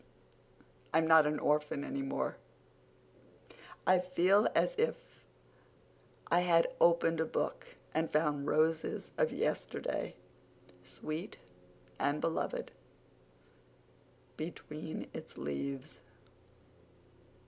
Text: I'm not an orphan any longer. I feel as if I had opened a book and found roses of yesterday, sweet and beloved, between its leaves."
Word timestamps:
I'm 0.95 1.05
not 1.05 1.27
an 1.27 1.37
orphan 1.37 1.83
any 1.83 2.01
longer. 2.01 2.35
I 3.85 3.99
feel 3.99 4.47
as 4.55 4.73
if 4.75 4.95
I 6.31 6.39
had 6.39 6.73
opened 6.81 7.19
a 7.19 7.25
book 7.25 7.75
and 7.93 8.09
found 8.11 8.47
roses 8.47 9.11
of 9.15 9.31
yesterday, 9.31 10.15
sweet 10.83 11.37
and 11.99 12.19
beloved, 12.19 12.71
between 14.37 15.05
its 15.13 15.37
leaves." 15.37 15.99